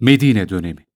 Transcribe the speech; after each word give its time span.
Medine 0.00 0.48
dönemi 0.48 0.86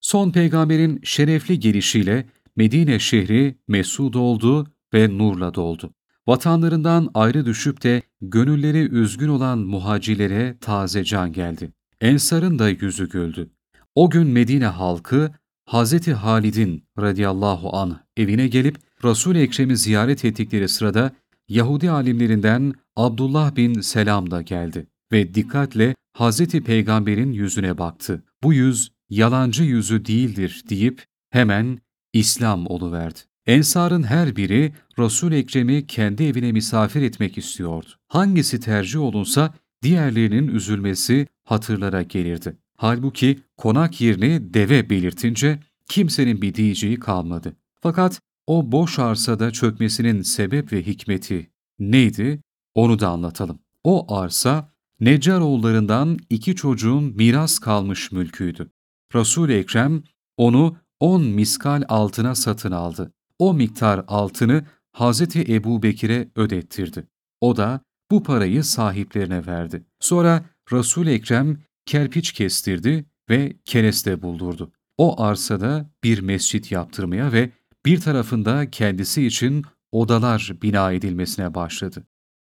Son 0.00 0.30
peygamberin 0.30 1.00
şerefli 1.02 1.60
gelişiyle 1.60 2.28
Medine 2.56 2.98
şehri 2.98 3.58
mesud 3.68 4.14
oldu 4.14 4.66
ve 4.94 5.18
nurla 5.18 5.54
doldu. 5.54 5.94
Vatanlarından 6.26 7.10
ayrı 7.14 7.46
düşüp 7.46 7.82
de 7.82 8.02
gönülleri 8.20 8.78
üzgün 8.78 9.28
olan 9.28 9.58
muhacilere 9.58 10.58
taze 10.60 11.04
can 11.04 11.32
geldi. 11.32 11.72
Ensar'ın 12.00 12.58
da 12.58 12.68
yüzü 12.68 13.08
güldü. 13.08 13.50
O 13.94 14.10
gün 14.10 14.26
Medine 14.26 14.66
halkı 14.66 15.30
Hz. 15.66 16.08
Halid'in 16.08 16.84
radıyallahu 16.98 17.76
anh 17.76 17.94
evine 18.16 18.48
gelip 18.48 18.78
Resul-i 19.04 19.38
Ekrem'i 19.38 19.76
ziyaret 19.76 20.24
ettikleri 20.24 20.68
sırada 20.68 21.12
Yahudi 21.48 21.90
alimlerinden 21.90 22.72
Abdullah 22.96 23.56
bin 23.56 23.80
Selam 23.80 24.30
da 24.30 24.42
geldi 24.42 24.86
ve 25.12 25.34
dikkatle 25.34 25.94
Hz. 26.18 26.46
Peygamber'in 26.46 27.32
yüzüne 27.32 27.78
baktı. 27.78 28.22
Bu 28.42 28.52
yüz 28.52 28.92
yalancı 29.10 29.64
yüzü 29.64 30.04
değildir 30.04 30.62
deyip 30.68 31.04
hemen 31.30 31.78
İslam 32.12 32.66
oluverdi. 32.66 33.18
Ensar'ın 33.46 34.02
her 34.02 34.36
biri 34.36 34.72
Resul-i 34.98 35.34
Ekrem'i 35.34 35.86
kendi 35.86 36.24
evine 36.24 36.52
misafir 36.52 37.02
etmek 37.02 37.38
istiyordu. 37.38 37.88
Hangisi 38.08 38.60
tercih 38.60 39.00
olunsa 39.00 39.54
diğerlerinin 39.82 40.48
üzülmesi 40.48 41.26
hatırlara 41.44 42.02
gelirdi. 42.02 42.56
Halbuki 42.76 43.38
konak 43.56 44.00
yerini 44.00 44.54
deve 44.54 44.90
belirtince 44.90 45.60
kimsenin 45.88 46.42
bir 46.42 46.54
diyeceği 46.54 46.98
kalmadı. 46.98 47.56
Fakat 47.80 48.20
o 48.46 48.72
boş 48.72 48.98
arsada 48.98 49.50
çökmesinin 49.50 50.22
sebep 50.22 50.72
ve 50.72 50.86
hikmeti 50.86 51.50
neydi? 51.78 52.40
Onu 52.74 52.98
da 52.98 53.08
anlatalım. 53.08 53.58
O 53.84 54.14
arsa 54.14 54.72
Neccaroğullarından 55.00 56.18
iki 56.30 56.54
çocuğun 56.54 57.04
miras 57.04 57.58
kalmış 57.58 58.12
mülküydü. 58.12 58.70
Resul-i 59.14 59.52
Ekrem 59.52 60.02
onu 60.36 60.76
on 61.00 61.22
miskal 61.22 61.82
altına 61.88 62.34
satın 62.34 62.72
aldı. 62.72 63.12
O 63.38 63.54
miktar 63.54 64.04
altını 64.08 64.64
Hazreti 64.92 65.54
Ebu 65.54 65.82
Bekir'e 65.82 66.28
ödettirdi. 66.36 67.06
O 67.40 67.56
da 67.56 67.80
bu 68.10 68.22
parayı 68.22 68.64
sahiplerine 68.64 69.46
verdi. 69.46 69.84
Sonra 70.00 70.44
Resul-i 70.72 71.10
Ekrem 71.10 71.58
kerpiç 71.86 72.32
kestirdi 72.32 73.04
ve 73.30 73.56
kereste 73.64 74.22
buldurdu. 74.22 74.72
O 74.98 75.22
arsada 75.22 75.90
bir 76.04 76.20
mescit 76.20 76.72
yaptırmaya 76.72 77.32
ve 77.32 77.50
bir 77.86 78.00
tarafında 78.00 78.70
kendisi 78.70 79.26
için 79.26 79.64
odalar 79.92 80.52
bina 80.62 80.92
edilmesine 80.92 81.54
başladı. 81.54 82.04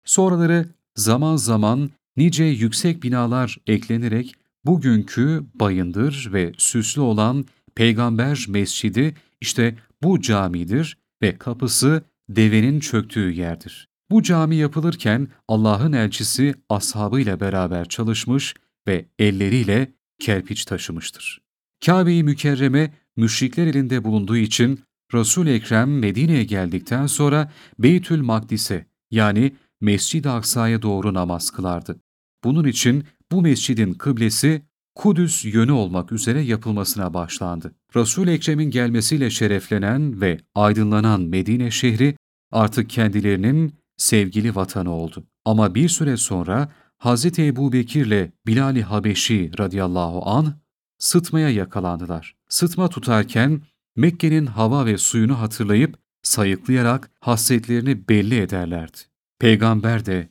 Sonraları 0.05 0.65
zaman 0.95 1.35
zaman 1.35 1.89
nice 2.17 2.43
yüksek 2.43 3.03
binalar 3.03 3.57
eklenerek 3.67 4.35
bugünkü 4.65 5.45
bayındır 5.55 6.29
ve 6.33 6.51
süslü 6.57 7.01
olan 7.01 7.45
Peygamber 7.75 8.45
Mescidi 8.47 9.15
işte 9.41 9.75
bu 10.03 10.21
camidir 10.21 10.97
ve 11.21 11.37
kapısı 11.37 12.03
devenin 12.29 12.79
çöktüğü 12.79 13.31
yerdir. 13.31 13.87
Bu 14.11 14.23
cami 14.23 14.55
yapılırken 14.55 15.27
Allah'ın 15.47 15.93
elçisi 15.93 16.55
ashabıyla 16.69 17.39
beraber 17.39 17.89
çalışmış 17.89 18.55
ve 18.87 19.05
elleriyle 19.19 19.93
kerpiç 20.19 20.65
taşımıştır. 20.65 21.41
Kabe-i 21.85 22.23
Mükerreme 22.23 22.93
müşrikler 23.15 23.67
elinde 23.67 24.03
bulunduğu 24.03 24.37
için 24.37 24.79
Resul-i 25.13 25.49
Ekrem 25.49 25.99
Medine'ye 25.99 26.43
geldikten 26.43 27.07
sonra 27.07 27.51
Beytül 27.79 28.21
Makdis'e 28.21 28.85
yani 29.11 29.55
Mescid-i 29.81 30.29
Aksa'ya 30.29 30.81
doğru 30.81 31.13
namaz 31.13 31.51
kılardı. 31.51 31.99
Bunun 32.43 32.67
için 32.67 33.03
bu 33.31 33.41
mescidin 33.41 33.93
kıblesi 33.93 34.61
Kudüs 34.95 35.45
yönü 35.45 35.71
olmak 35.71 36.11
üzere 36.11 36.41
yapılmasına 36.41 37.13
başlandı. 37.13 37.75
Resul-i 37.95 38.31
Ekrem'in 38.31 38.71
gelmesiyle 38.71 39.29
şereflenen 39.29 40.21
ve 40.21 40.39
aydınlanan 40.55 41.21
Medine 41.21 41.71
şehri 41.71 42.15
artık 42.51 42.89
kendilerinin 42.89 43.73
sevgili 43.97 44.55
vatanı 44.55 44.91
oldu. 44.91 45.23
Ama 45.45 45.75
bir 45.75 45.89
süre 45.89 46.17
sonra 46.17 46.71
Hz. 46.99 47.39
Ebu 47.39 47.73
Bekir'le 47.73 48.31
Bilal-i 48.47 48.81
Habeşi 48.83 49.51
radıyallahu 49.59 50.29
an 50.29 50.53
sıtmaya 50.97 51.49
yakalandılar. 51.49 52.35
Sıtma 52.49 52.89
tutarken 52.89 53.61
Mekke'nin 53.95 54.45
hava 54.45 54.85
ve 54.85 54.97
suyunu 54.97 55.39
hatırlayıp 55.39 55.97
sayıklayarak 56.23 57.11
hasretlerini 57.19 58.07
belli 58.09 58.39
ederlerdi. 58.39 58.97
Peygamber 59.39 60.05
de, 60.05 60.29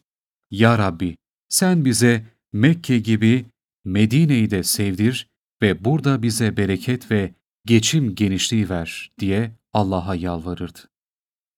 ''Ya 0.50 0.78
Rabbi, 0.78 1.16
sen 1.56 1.84
bize 1.84 2.26
Mekke 2.52 2.98
gibi 2.98 3.44
Medine'yi 3.84 4.50
de 4.50 4.62
sevdir 4.62 5.28
ve 5.62 5.84
burada 5.84 6.22
bize 6.22 6.56
bereket 6.56 7.10
ve 7.10 7.34
geçim 7.64 8.14
genişliği 8.14 8.68
ver 8.68 9.12
diye 9.18 9.52
Allah'a 9.72 10.14
yalvarırdı. 10.14 10.78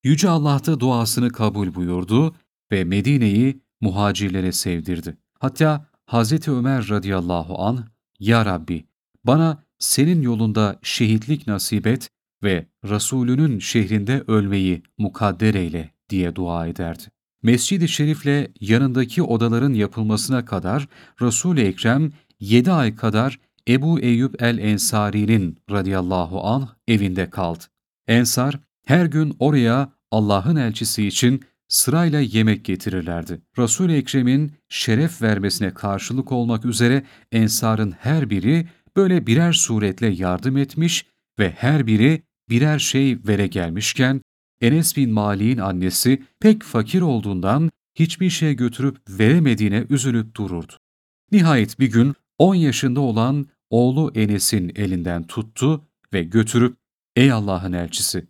Yüce 0.05 0.29
Allah 0.29 0.67
da 0.67 0.81
duasını 0.81 1.33
kabul 1.33 1.75
buyurdu 1.75 2.37
ve 2.73 2.85
Medine'yi 2.85 3.61
muhacirlere 3.81 4.53
sevdirdi. 4.53 5.17
Hatta 5.39 5.87
Hz. 6.07 6.49
Ömer 6.49 6.89
radıyallahu 6.89 7.63
an 7.63 7.87
Ya 8.21 8.45
Rabbi 8.45 8.85
bana 9.25 9.65
senin 9.79 10.23
yolunda 10.23 10.79
şehitlik 10.83 11.47
nasip 11.47 11.87
et 11.87 12.11
ve 12.43 12.67
Resulünün 12.85 13.59
şehrinde 13.59 14.25
ölmeyi 14.27 14.83
mukadder 14.99 15.55
eyle 15.55 15.91
diye 16.11 16.37
dua 16.37 16.67
ederdi. 16.67 17.05
Mescid-i 17.43 17.89
Şerif'le 17.89 18.51
yanındaki 18.61 19.23
odaların 19.23 19.73
yapılmasına 19.73 20.45
kadar 20.45 20.89
Resul-i 21.23 21.61
Ekrem 21.61 22.13
7 22.41 22.73
ay 22.73 22.97
kadar 22.97 23.39
Ebu 23.69 24.01
Eyyub 24.01 24.35
el-Ensari'nin 24.39 25.59
radıyallahu 25.71 26.45
anh 26.45 26.69
evinde 26.89 27.31
kaldı. 27.31 27.65
Ensar 28.07 28.61
her 28.87 29.07
gün 29.07 29.37
oraya 29.39 29.93
Allah'ın 30.11 30.57
elçisi 30.57 31.07
için 31.07 31.43
sırayla 31.69 32.21
yemek 32.21 32.65
getirirlerdi. 32.65 33.41
Resul-i 33.59 33.95
Ekrem'in 33.95 34.53
şeref 34.69 35.23
vermesine 35.23 35.75
karşılık 35.75 36.33
olmak 36.33 36.65
üzere 36.65 37.03
Ensar'ın 37.33 37.91
her 37.91 38.31
biri 38.31 38.69
böyle 38.97 39.27
birer 39.27 39.53
suretle 39.53 40.09
yardım 40.09 40.57
etmiş 40.57 41.07
ve 41.39 41.51
her 41.51 41.87
biri 41.87 42.23
birer 42.51 42.79
şey 42.79 43.19
vere 43.29 43.47
gelmişken 43.47 44.21
Enes 44.61 44.97
bin 44.97 45.11
Mali'nin 45.11 45.59
annesi 45.59 46.23
pek 46.41 46.63
fakir 46.63 47.01
olduğundan 47.01 47.71
hiçbir 47.95 48.31
şey 48.31 48.55
götürüp 48.55 48.99
veremediğine 49.09 49.87
üzülüp 49.91 50.37
dururdu. 50.37 50.73
Nihayet 51.33 51.81
bir 51.81 51.91
gün 51.93 52.15
10 52.39 52.55
yaşında 52.55 53.01
olan 53.01 53.47
oğlu 53.71 54.13
Enes'in 54.15 54.73
elinden 54.77 55.27
tuttu 55.27 55.85
ve 56.13 56.23
götürüp 56.23 56.77
''Ey 57.17 57.33
Allah'ın 57.33 57.73
elçisi, 57.73 58.27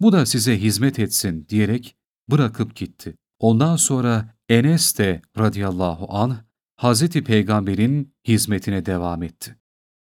bu 0.00 0.12
da 0.12 0.26
size 0.26 0.60
hizmet 0.60 0.98
etsin.'' 0.98 1.46
diyerek 1.48 1.96
bırakıp 2.30 2.76
gitti. 2.76 3.14
Ondan 3.38 3.76
sonra 3.76 4.34
Enes 4.48 4.98
de 4.98 5.22
radıyallahu 5.38 6.06
anh 6.08 6.36
Hazreti 6.76 7.24
Peygamber'in 7.24 8.14
hizmetine 8.28 8.86
devam 8.86 9.22
etti. 9.22 9.56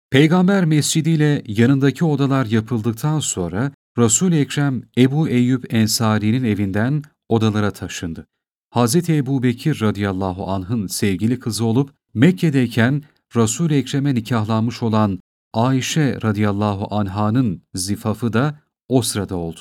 Peygamber 0.10 0.66
mescidiyle 0.66 1.44
yanındaki 1.48 2.06
odalar 2.06 2.46
yapıldıktan 2.46 3.20
sonra 3.20 3.72
Resul-i 3.98 4.36
Ekrem 4.36 4.84
Ebu 4.98 5.30
Eyyub 5.30 5.64
Ensari'nin 5.70 6.44
evinden 6.44 7.04
odalara 7.30 7.72
taşındı. 7.72 8.28
Hz. 8.76 9.10
Ebu 9.10 9.44
Bekir 9.44 9.82
radıyallahu 9.82 10.48
anh'ın 10.52 10.88
sevgili 10.88 11.40
kızı 11.40 11.66
olup 11.66 11.94
Mekke'deyken 12.14 13.04
Resul-i 13.36 13.74
Ekrem'e 13.76 14.16
nikahlanmış 14.16 14.84
olan 14.84 15.20
Ayşe 15.54 16.22
radıyallahu 16.22 16.96
anh'ın 16.96 17.62
zifafı 17.76 18.34
da 18.34 18.60
o 18.90 19.02
sırada 19.02 19.36
oldu. 19.36 19.60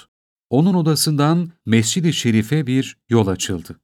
Onun 0.50 0.74
odasından 0.74 1.50
Mescid-i 1.66 2.12
Şerif'e 2.12 2.66
bir 2.66 2.96
yol 3.08 3.26
açıldı. 3.26 3.80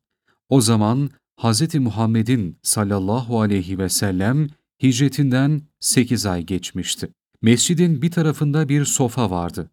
O 0.49 0.61
zaman 0.61 1.11
Hz. 1.41 1.75
Muhammed'in 1.75 2.59
sallallahu 2.63 3.41
aleyhi 3.41 3.79
ve 3.79 3.89
sellem 3.89 4.49
hicretinden 4.83 5.63
sekiz 5.81 6.27
ay 6.27 6.43
geçmişti. 6.43 7.09
Mescidin 7.43 8.03
bir 8.03 8.11
tarafında 8.11 8.69
bir 8.69 8.85
sofa 8.85 9.31
vardı. 9.31 9.71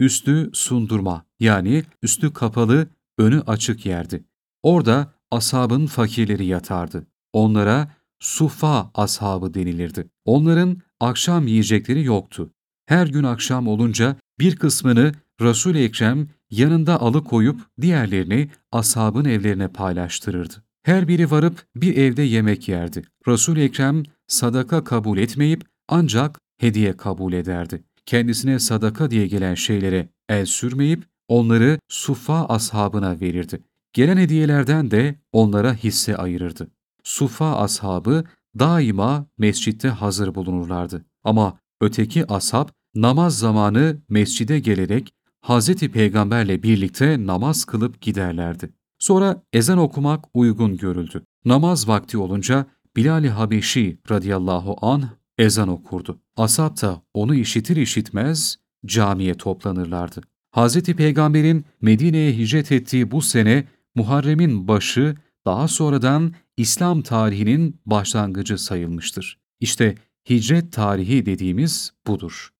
Üstü 0.00 0.50
sundurma 0.52 1.24
yani 1.40 1.84
üstü 2.02 2.32
kapalı, 2.32 2.88
önü 3.18 3.40
açık 3.40 3.86
yerdi. 3.86 4.24
Orada 4.62 5.14
ashabın 5.30 5.86
fakirleri 5.86 6.46
yatardı. 6.46 7.06
Onlara 7.32 7.92
sufa 8.20 8.90
ashabı 8.94 9.54
denilirdi. 9.54 10.10
Onların 10.24 10.78
akşam 11.00 11.46
yiyecekleri 11.46 12.04
yoktu. 12.04 12.50
Her 12.86 13.06
gün 13.06 13.24
akşam 13.24 13.68
olunca 13.68 14.16
bir 14.38 14.56
kısmını 14.56 15.12
Resul-i 15.40 15.82
Ekrem 15.82 16.28
yanında 16.50 17.00
alıkoyup 17.00 17.60
diğerlerini 17.80 18.50
ashabın 18.72 19.24
evlerine 19.24 19.68
paylaştırırdı. 19.68 20.54
Her 20.82 21.08
biri 21.08 21.30
varıp 21.30 21.66
bir 21.76 21.96
evde 21.96 22.22
yemek 22.22 22.68
yerdi. 22.68 23.02
Resul-i 23.28 23.62
Ekrem 23.62 24.02
sadaka 24.26 24.84
kabul 24.84 25.18
etmeyip 25.18 25.64
ancak 25.88 26.40
hediye 26.58 26.96
kabul 26.96 27.32
ederdi. 27.32 27.84
Kendisine 28.10 28.58
sadaka 28.58 29.10
diye 29.10 29.26
gelen 29.26 29.54
şeylere 29.54 30.08
el 30.28 30.46
sürmeyip 30.46 31.04
onları 31.28 31.78
sufa 31.88 32.44
ashabına 32.44 33.20
verirdi. 33.20 33.62
Gelen 33.92 34.16
hediyelerden 34.16 34.90
de 34.90 35.14
onlara 35.32 35.74
hisse 35.74 36.16
ayırırdı. 36.16 36.70
Sufa 37.04 37.56
ashabı 37.56 38.24
daima 38.58 39.26
mescitte 39.38 39.88
hazır 39.88 40.34
bulunurlardı. 40.34 41.04
Ama 41.24 41.58
öteki 41.80 42.32
ashab 42.32 42.68
namaz 42.94 43.38
zamanı 43.38 43.96
mescide 44.08 44.58
gelerek 44.58 45.14
Hz. 45.42 45.74
Peygamberle 45.74 46.62
birlikte 46.62 47.26
namaz 47.26 47.64
kılıp 47.64 48.00
giderlerdi. 48.00 48.70
Sonra 48.98 49.42
ezan 49.52 49.78
okumak 49.78 50.24
uygun 50.34 50.76
görüldü. 50.76 51.22
Namaz 51.44 51.88
vakti 51.88 52.18
olunca 52.18 52.66
Bilal-i 52.96 53.28
Habeşi 53.28 53.98
radıyallahu 54.10 54.76
anh 54.80 55.19
ezan 55.40 55.68
okurdu. 55.68 56.20
Ashab 56.36 56.82
da 56.82 57.02
onu 57.14 57.34
işitir 57.34 57.76
işitmez 57.76 58.56
camiye 58.86 59.34
toplanırlardı. 59.34 60.22
Hz. 60.56 60.82
Peygamber'in 60.82 61.64
Medine'ye 61.80 62.32
hicret 62.32 62.72
ettiği 62.72 63.10
bu 63.10 63.22
sene 63.22 63.64
Muharrem'in 63.94 64.68
başı 64.68 65.14
daha 65.46 65.68
sonradan 65.68 66.34
İslam 66.56 67.02
tarihinin 67.02 67.80
başlangıcı 67.86 68.58
sayılmıştır. 68.58 69.38
İşte 69.60 69.94
hicret 70.30 70.72
tarihi 70.72 71.26
dediğimiz 71.26 71.92
budur. 72.06 72.50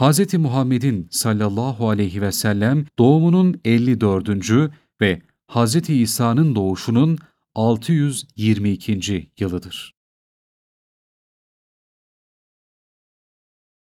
Hz. 0.00 0.34
Muhammed'in 0.34 1.08
sallallahu 1.10 1.88
aleyhi 1.88 2.22
ve 2.22 2.32
sellem 2.32 2.86
doğumunun 2.98 3.60
54. 3.64 4.28
ve 5.00 5.22
Hz. 5.48 5.90
İsa'nın 5.90 6.54
doğuşunun 6.54 7.18
622. 7.54 9.30
yılıdır. 9.38 9.99